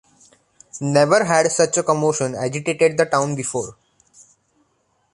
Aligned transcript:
Never 0.79 1.23
had 1.25 1.51
such 1.51 1.77
a 1.77 1.83
commotion 1.83 2.33
agitated 2.33 2.97
the 2.97 3.05
town 3.05 3.35
before. 3.35 3.77